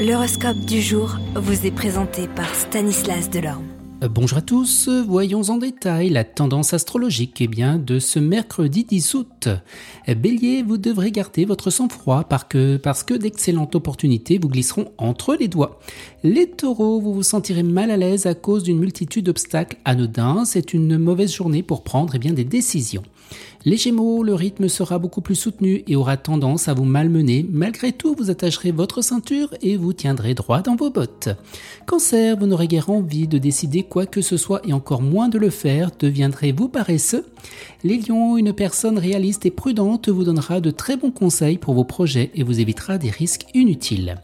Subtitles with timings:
[0.00, 3.66] L'horoscope du jour vous est présenté par Stanislas Delorme.
[4.02, 8.84] Euh, bonjour à tous, voyons en détail la tendance astrologique eh bien, de ce mercredi
[8.84, 9.48] 10 août.
[10.08, 15.48] Euh, Bélier, vous devrez garder votre sang-froid parce que, d'excellentes opportunités vous glisseront entre les
[15.48, 15.78] doigts.
[16.24, 20.46] Les taureaux, vous vous sentirez mal à l'aise à cause d'une multitude d'obstacles anodins.
[20.46, 23.02] C'est une mauvaise journée pour prendre eh bien, des décisions.
[23.66, 27.44] Les Gémeaux, le rythme sera beaucoup plus soutenu et aura tendance à vous malmener.
[27.50, 31.28] Malgré tout, vous attacherez votre ceinture et vous tiendrez droit dans vos bottes.
[31.86, 35.36] Cancer, vous n'aurez guère envie de décider quoi que ce soit et encore moins de
[35.36, 35.90] le faire.
[35.98, 37.26] Deviendrez-vous paresseux?
[37.84, 41.84] Les Lions, une personne réaliste et prudente vous donnera de très bons conseils pour vos
[41.84, 44.16] projets et vous évitera des risques inutiles.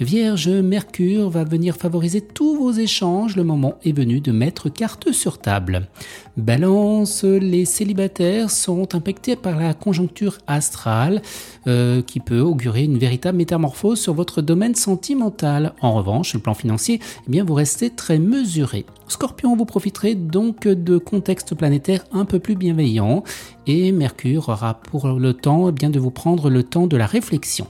[0.00, 3.36] Vierge, Mercure va venir favoriser tous vos échanges.
[3.36, 5.88] Le moment est venu de mettre carte sur table.
[6.36, 11.22] Balance, les célibataires sont impactés par la conjoncture astrale
[11.66, 15.74] euh, qui peut augurer une véritable métamorphose sur votre domaine sentimental.
[15.80, 18.84] En revanche, le plan financier, eh bien, vous restez très mesuré.
[19.08, 23.24] Scorpion, vous profiterez donc de contextes planétaires un peu plus bienveillants
[23.66, 27.06] et Mercure aura pour le temps eh bien, de vous prendre le temps de la
[27.06, 27.66] réflexion.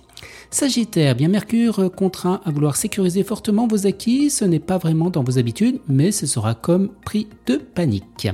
[0.51, 5.23] Sagittaire, bien Mercure contraint à vouloir sécuriser fortement vos acquis, ce n'est pas vraiment dans
[5.23, 8.29] vos habitudes, mais ce sera comme prix de panique.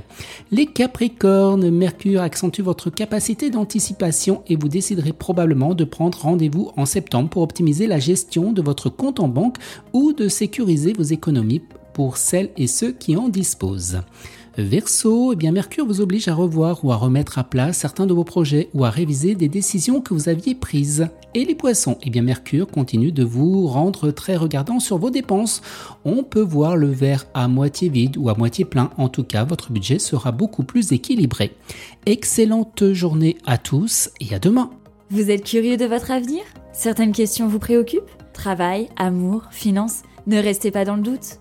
[0.51, 6.87] Les Capricornes, Mercure accentue votre capacité d'anticipation et vous déciderez probablement de prendre rendez-vous en
[6.87, 9.57] septembre pour optimiser la gestion de votre compte en banque
[9.93, 14.01] ou de sécuriser vos économies pour celles et ceux qui en disposent.
[14.59, 18.15] Verseau, eh bien Mercure vous oblige à revoir ou à remettre à plat certains de
[18.15, 21.09] vos projets ou à réviser des décisions que vous aviez prises.
[21.35, 25.61] Et les poissons, eh bien Mercure continue de vous rendre très regardant sur vos dépenses.
[26.07, 28.91] On peut voir le verre à moitié vide ou à moitié plein.
[28.97, 31.53] En tout cas, votre budget sera beaucoup plus équilibré.
[32.07, 34.71] Excellente journée à tous et à demain.
[35.11, 36.43] Vous êtes curieux de votre avenir?
[36.73, 38.11] Certaines questions vous préoccupent?
[38.33, 40.03] Travail, amour, finances?
[40.27, 41.41] Ne restez pas dans le doute.